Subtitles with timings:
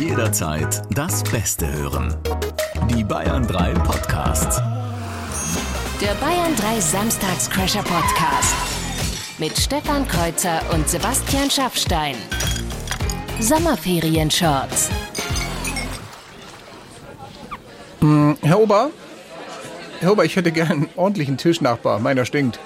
[0.00, 2.16] Jederzeit das Beste hören.
[2.88, 4.56] Die Bayern 3 Podcasts.
[6.00, 8.54] Der Bayern 3 Samstagscrasher Podcast.
[9.36, 12.14] Mit Stefan Kreuzer und Sebastian Schaffstein.
[13.40, 14.88] Sommerferien-Shorts.
[18.40, 18.90] Herr Ober?
[20.00, 22.00] Herr ich hätte gern einen ordentlichen Tischnachbar.
[22.00, 22.58] Meiner stinkt.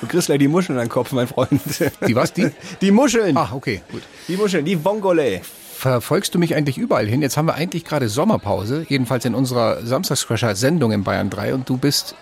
[0.00, 1.60] Du kriegst gleich die Muscheln an den Kopf, mein Freund.
[2.06, 2.50] Die was, die?
[2.80, 3.36] Die Muscheln.
[3.36, 4.02] Ah, okay, gut.
[4.28, 5.40] Die Muscheln, die Vongole.
[5.76, 7.22] Verfolgst du mich eigentlich überall hin?
[7.22, 11.76] Jetzt haben wir eigentlich gerade Sommerpause, jedenfalls in unserer Samstagscrasher-Sendung in Bayern 3 und du
[11.76, 12.14] bist,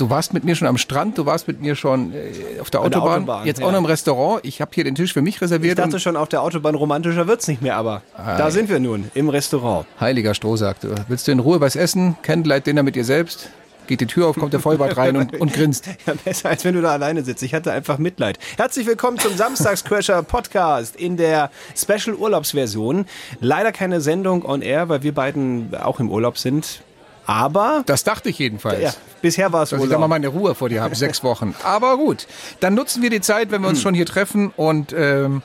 [0.00, 2.80] du warst mit mir schon am Strand, du warst mit mir schon äh, auf der
[2.80, 3.66] An der Autobahn, Autobahn, jetzt ja.
[3.66, 4.44] auch noch im Restaurant.
[4.44, 6.74] Ich habe hier den Tisch für mich Ich reserviert dachte und schon, auf der Autobahn
[6.74, 9.86] romantischer wird's nicht mehr, aber Ah, da sind wir nun, im Restaurant.
[10.00, 12.16] heiliger Strohsack, du willst du in Ruhe was essen?
[12.22, 13.50] Candlelight-Dinner mit dir selbst?
[13.86, 15.88] Geht die Tür auf, kommt der Vollbart rein und, und grinst.
[16.06, 17.42] Ja, besser als wenn du da alleine sitzt.
[17.42, 18.38] Ich hatte einfach Mitleid.
[18.56, 23.06] Herzlich willkommen zum Samstagscrasher Podcast in der Special Urlaubsversion.
[23.40, 26.82] Leider keine Sendung on air, weil wir beiden auch im Urlaub sind.
[27.26, 28.80] Aber Das dachte ich jedenfalls.
[28.80, 30.08] ja, bisher war es Dass ich da mal Urlaub.
[30.10, 31.54] meine Ruhe vor dir habe, sechs Wochen.
[31.62, 32.26] Aber gut,
[32.60, 35.42] dann nutzen wir die Zeit, wenn wir uns schon hier treffen und, ähm,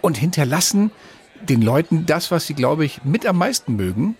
[0.00, 0.90] und hinterlassen
[1.40, 4.16] den Leuten das, was sie, glaube ich, mit am meisten mögen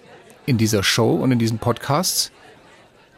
[0.46, 2.30] in dieser Show und in diesen Podcasts.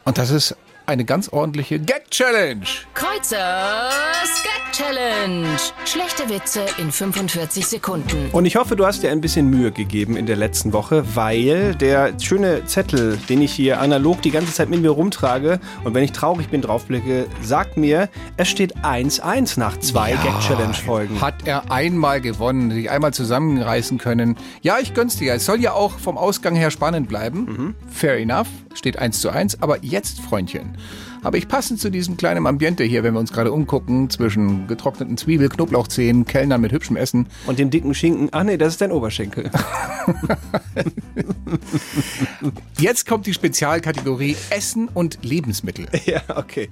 [0.04, 0.56] Und das ist
[0.90, 2.66] eine ganz ordentliche Gag-Challenge.
[2.94, 5.46] Kreuzers Gag Challenge.
[5.84, 8.28] Schlechte Witze in 45 Sekunden.
[8.32, 11.76] Und ich hoffe, du hast dir ein bisschen Mühe gegeben in der letzten Woche, weil
[11.76, 16.02] der schöne Zettel, den ich hier analog die ganze Zeit mit mir rumtrage und wenn
[16.02, 21.20] ich traurig bin draufblicke, sagt mir, es steht 1-1 nach zwei Gag-Challenge-Folgen.
[21.20, 24.36] Hat er einmal gewonnen, sich einmal zusammenreißen können.
[24.62, 25.34] Ja, ich gönn's dir.
[25.34, 27.76] Es soll ja auch vom Ausgang her spannend bleiben.
[27.92, 28.48] Fair enough.
[28.80, 29.60] Steht 1 zu 1.
[29.60, 30.78] Aber jetzt, Freundchen,
[31.22, 35.18] habe ich passend zu diesem kleinen Ambiente hier, wenn wir uns gerade umgucken, zwischen getrockneten
[35.18, 37.26] Zwiebel, Knoblauchzehen, Kellnern mit hübschem Essen.
[37.46, 39.50] Und dem dicken Schinken, ach nee, das ist dein Oberschenkel.
[42.78, 45.86] Jetzt kommt die Spezialkategorie Essen und Lebensmittel.
[46.06, 46.70] ja, okay.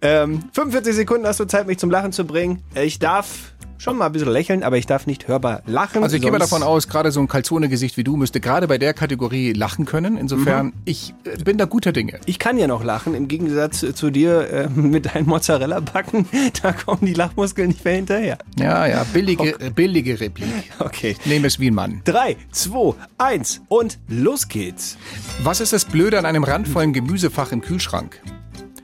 [0.00, 2.62] Ähm, 45 Sekunden hast du Zeit, mich zum Lachen zu bringen.
[2.76, 6.02] Ich darf schon mal ein bisschen lächeln, aber ich darf nicht hörbar lachen.
[6.02, 8.76] Also ich gehe mal davon aus, gerade so ein Calzone-Gesicht wie du müsste gerade bei
[8.76, 10.16] der Kategorie lachen können.
[10.16, 12.20] Insofern, ich äh, bin da guter Dinge.
[12.26, 16.26] Ich kann ja noch lachen, im Gegensatz zu dir äh, mit deinen Mozzarella-Backen.
[16.62, 18.38] Da kommen die Lachmuskeln nicht mehr hinterher.
[18.58, 20.48] Ja, ja, billige, äh, billige Replik.
[20.78, 21.16] Okay.
[21.24, 22.00] Nehme es wie ein Mann.
[22.04, 24.96] 3, 2, 1 und los geht's.
[25.42, 28.20] Was ist das Blöde an einem randvollen Gemüsefach im Kühlschrank?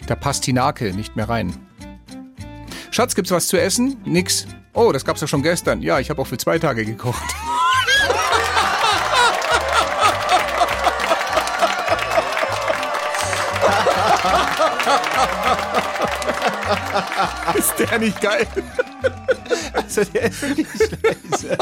[0.06, 1.54] Da passt Tinake nicht mehr rein.
[2.90, 3.96] Schatz, gibt's was zu essen?
[4.04, 4.46] Nix.
[4.76, 5.82] Oh, das gab's ja schon gestern.
[5.82, 7.22] Ja, ich habe auch für zwei Tage gekocht.
[17.54, 18.46] ist der nicht geil?
[19.72, 21.56] Also der ist wirklich scheiße.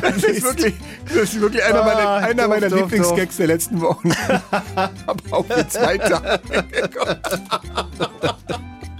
[0.00, 0.74] Das ist wirklich,
[1.14, 4.12] das ist wirklich einer meiner, Ah, einer doof, meiner doof, Lieblingsgags der letzten Wochen.
[5.06, 6.40] Aber auch für zwei Tage.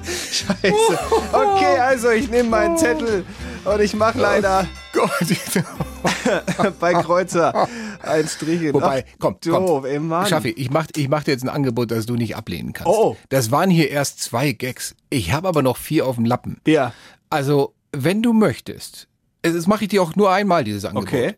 [0.05, 0.99] Scheiße.
[1.33, 3.25] Okay, also ich nehme meinen Zettel
[3.65, 5.11] und ich mache leider Gott.
[6.81, 7.69] bei Kreuzer
[8.03, 8.73] ein Strich.
[8.73, 9.67] Wobei, komm, komm.
[9.67, 10.27] Doof, ey, Mann.
[10.27, 12.89] Schaffi, ich mach, ich mach dir jetzt ein Angebot, das du nicht ablehnen kannst.
[12.93, 13.17] Oh.
[13.29, 14.95] Das waren hier erst zwei Gags.
[15.11, 16.61] Ich habe aber noch vier auf dem Lappen.
[16.67, 16.93] Ja,
[17.31, 19.07] Also, wenn du möchtest,
[19.43, 21.09] das mache ich dir auch nur einmal, dieses Angebot.
[21.09, 21.35] okay.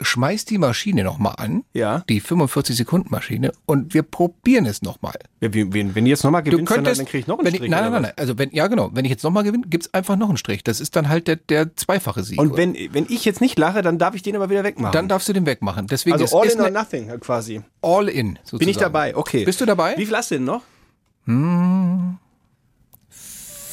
[0.00, 2.04] Schmeiß die Maschine nochmal an, Ja.
[2.08, 5.14] die 45-Sekunden-Maschine, und wir probieren es nochmal.
[5.40, 7.62] Ja, Wenn, wenn, jetzt nochmal gewinnst, dann, könntest, dann kriege ich noch einen Strich.
[7.62, 8.12] Ich, nein, nein, nein.
[8.16, 10.62] Also wenn, ja genau, wenn ich jetzt nochmal gewinne, gibt's einfach noch einen Strich.
[10.64, 12.38] Das ist dann halt der, der zweifache Sieg.
[12.40, 14.92] Und wenn, wenn ich jetzt nicht lache, dann darf ich den aber wieder wegmachen.
[14.92, 15.86] dann darfst du den wegmachen.
[15.86, 17.60] Deswegen also es all ist in or eine nothing quasi.
[17.82, 18.38] all in.
[18.42, 18.58] Sozusagen.
[18.58, 19.16] Bin ich dabei?
[19.16, 19.44] Okay.
[19.44, 19.96] Bist du dabei?
[19.96, 20.62] Wie viel hast du denn noch?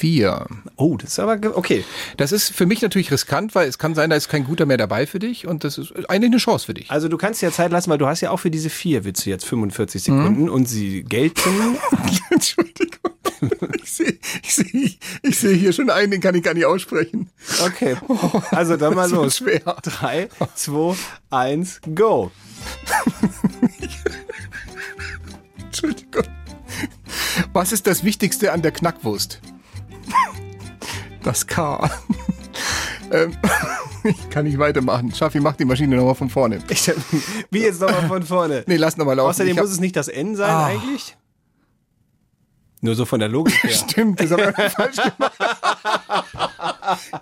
[0.03, 0.47] Vier.
[0.75, 1.85] Oh, das ist aber okay.
[2.17, 4.75] Das ist für mich natürlich riskant, weil es kann sein, da ist kein guter mehr
[4.75, 6.91] dabei für dich und das ist eigentlich eine Chance für dich.
[6.91, 9.29] Also du kannst dir Zeit lassen, weil du hast ja auch für diese vier Witze
[9.29, 10.17] jetzt 45 Mhm.
[10.17, 11.77] Sekunden und sie gelten.
[12.29, 13.13] Entschuldigung.
[13.81, 17.29] Ich sehe ich seh, ich seh hier schon einen, den kann ich gar nicht aussprechen.
[17.65, 17.95] Okay.
[18.51, 19.38] Also dann mal los.
[19.38, 19.61] schwer.
[19.83, 20.95] Drei, zwei,
[21.29, 22.29] eins, go.
[25.63, 26.23] Entschuldigung.
[27.53, 29.39] Was ist das Wichtigste an der Knackwurst?
[31.23, 31.89] Das K.
[33.11, 33.37] ähm,
[34.03, 35.13] ich kann nicht weitermachen.
[35.13, 36.59] Schaffi, mach die Maschine nochmal von vorne.
[36.69, 36.91] Ich,
[37.49, 38.63] wie jetzt nochmal von vorne?
[38.67, 39.29] Nee, lass nochmal laufen.
[39.29, 40.65] Außerdem hab- muss es nicht das N sein Ah.
[40.67, 41.15] eigentlich?
[42.81, 43.69] Nur so von der Logik her.
[43.89, 45.33] Stimmt, das habe ich falsch gemacht.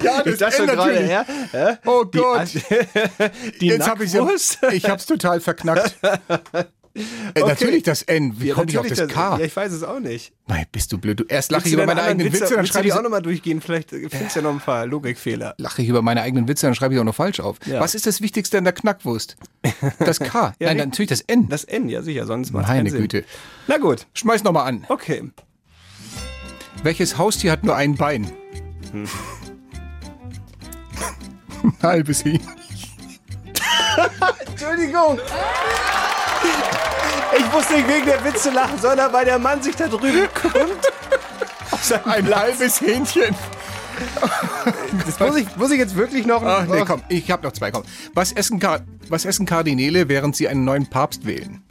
[0.01, 1.25] ja, das, Ist das schon gerade her?
[1.51, 1.77] Hä?
[1.85, 2.47] Oh Die, Gott.
[3.61, 4.57] die Jetzt habe ich ja, Nackwurst?
[4.71, 5.99] ich hab's total verknackt.
[6.93, 8.35] Äh, Natürlich das N.
[8.41, 9.37] Wie Ja, komme ich auf natürlich das K?
[9.39, 10.33] Ja, ich weiß es auch nicht.
[10.47, 11.19] Nein, bist du blöd.
[11.19, 13.01] Du, erst lache ich über meine eigenen Witze, dann willst du schreibe die ich, auch
[13.01, 13.61] nochmal durchgehen?
[13.61, 15.55] Vielleicht findest du ja noch ein paar Logikfehler.
[15.57, 17.57] lache ich über meine eigenen Witze, dann schreibe ich auch noch falsch auf.
[17.65, 17.79] Ja.
[17.79, 19.37] Was ist das Wichtigste an der Knackwurst?
[19.99, 20.53] Das K.
[20.59, 20.85] Ja, Nein, nee.
[20.85, 21.47] natürlich das N.
[21.49, 22.99] Das N, ja sicher, sonst macht Meine Sinn.
[23.01, 23.23] Güte.
[23.67, 24.85] Na gut, Schmeiß noch mal an.
[24.89, 25.23] okay.
[26.83, 28.31] Welches Haustier hat nur ein Bein?
[31.63, 32.49] Ein halbes Hähnchen.
[34.47, 35.19] Entschuldigung.
[37.37, 40.91] Ich muss nicht wegen der Witze lachen, sondern weil der Mann sich da drüben krümmt.
[42.05, 42.39] Ein Platz.
[42.39, 43.35] halbes Hähnchen.
[45.05, 46.43] Das muss ich, muss ich jetzt wirklich noch...
[46.43, 47.71] Ach nee, komm, ich habe noch zwei.
[47.71, 47.83] Komm.
[48.13, 48.61] Was essen,
[49.09, 51.61] was essen Kardinäle, während sie einen neuen Papst wählen?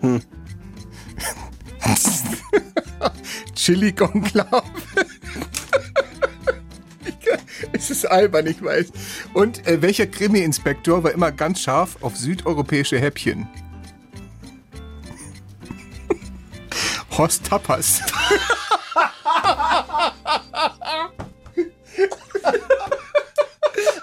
[0.00, 0.22] Hm.
[3.54, 4.62] Chili con Clave.
[7.90, 8.92] Es ist albern, ich weiß.
[9.34, 13.48] Und äh, welcher Krimi-Inspektor war immer ganz scharf auf südeuropäische Häppchen?
[17.16, 18.00] Horst Tappers.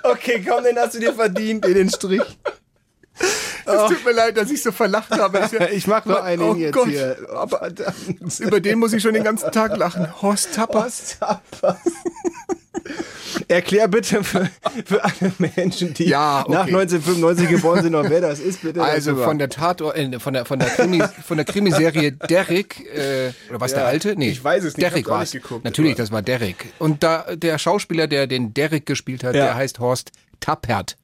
[0.04, 2.22] Okay, komm, den hast du dir verdient, in den Strich.
[3.20, 5.50] Es tut mir leid, dass ich so verlacht habe.
[5.72, 6.88] Ich mach noch einen oh jetzt Gott.
[6.88, 7.18] hier.
[7.34, 7.70] Aber
[8.40, 10.22] Über den muss ich schon den ganzen Tag lachen.
[10.22, 11.18] Horst Tappers.
[13.48, 14.50] Erklär bitte für,
[14.86, 16.52] für alle Menschen, die Ja, okay.
[16.52, 18.82] nach 1995 geboren sind, noch wer das ist, bitte.
[18.82, 19.26] Also darüber.
[19.26, 23.60] von der Tatort, äh, von der von der Krimi, von der Krimiserie Derrick äh, oder
[23.62, 24.16] was der Ja, alte?
[24.16, 26.68] Nee, ich weiß es nicht, ich Derrick war geguckt, Natürlich, das war Derrick.
[26.80, 29.46] Und da der Schauspieler, der den Derrick gespielt hat, Ja.
[29.46, 30.98] der heißt Horst Tappert.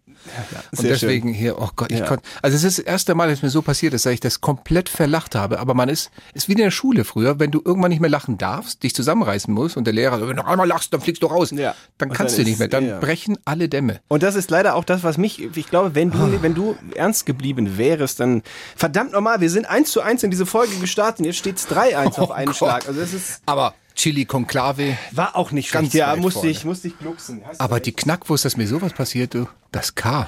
[0.72, 2.06] Und sehr deswegen hier, oh Gott, ich Ja.
[2.06, 4.42] konnte, also es ist das erste Mal, dass mir so passiert ist, dass ich das
[4.42, 5.60] komplett verlacht habe.
[5.60, 8.38] Aber man ist, ist wie in der Schule früher, wenn du irgendwann nicht mehr lachen
[8.38, 11.28] darfst, dich zusammenreißen musst und der Lehrer, wenn du noch einmal lachst, dann fliegst du
[11.28, 11.52] raus.
[11.52, 11.76] Ja.
[11.98, 13.00] Dann Und kannst dann du nicht mehr, dann ja.
[13.00, 14.00] brechen alle Dämme.
[14.08, 17.26] Und das ist leider auch das, was mich, ich glaube, wenn du, wenn du ernst
[17.26, 18.42] geblieben wärst, dann
[18.76, 22.20] verdammt nochmal, wir sind eins zu eins in diese Folge gestartet und jetzt steht's 3-1
[22.20, 22.56] auf einen Gott.
[22.58, 22.88] Schlag.
[22.88, 25.96] Also das ist, Aber Chili con Clave, war auch nicht Ganz schlecht.
[25.96, 27.42] Ja, weit musste ich, musste ich glucksen.
[27.46, 30.28] Hast Aber die Knackwurst, dass mir sowas passiert, du, das K.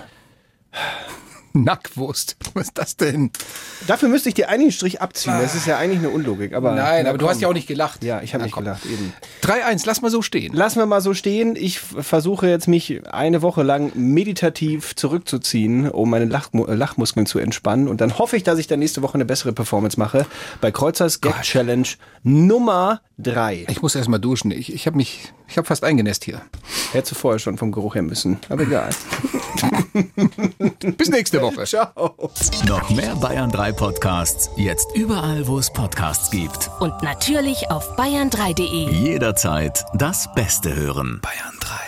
[1.56, 2.36] Nackwurst.
[2.54, 3.32] Was ist das denn?
[3.88, 5.34] Dafür müsste ich dir einen Strich abziehen.
[5.40, 6.54] Das ist ja eigentlich eine Unlogik.
[6.54, 7.34] Aber Nein, aber du komm.
[7.34, 8.04] hast ja auch nicht gelacht.
[8.04, 8.66] Ja, ich habe nicht komm.
[8.66, 9.14] gelacht, eben.
[9.44, 10.54] 3-1, lass mal so stehen.
[10.54, 11.56] Lassen wir mal so stehen.
[11.56, 17.40] Ich versuche jetzt mich eine Woche lang meditativ zurückzuziehen, um meine Lachmu äh, Lachmuskeln zu
[17.40, 17.88] entspannen.
[17.88, 20.26] Und dann hoffe ich, dass ich dann nächste Woche eine bessere Performance mache
[20.62, 21.88] bei Kreuzers Gag Challenge
[22.24, 23.68] Nummer 3.
[23.70, 24.52] Ich muss erst mal duschen.
[24.52, 26.42] Ich, ich habe mich, ich habe fast eingenässt hier.
[26.92, 28.40] Hättest du vorher schon vom Geruch her müssen.
[28.50, 28.90] Aber egal.
[30.98, 31.66] Bis nächste Woche.
[31.66, 32.16] Ciao.
[32.68, 36.70] Noch mehr Bayern 3 Podcasts, jetzt überall, wo es Podcasts gibt.
[36.80, 38.92] Und natürlich auf bayern3.de.
[38.92, 41.22] Jederzeit das Beste hören.
[41.22, 41.85] Bayern 3.